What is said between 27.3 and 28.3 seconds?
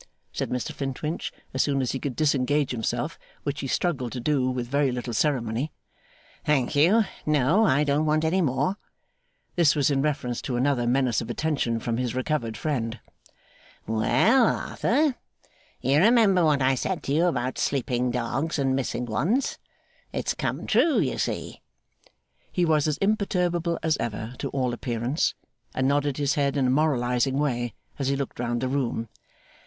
way as he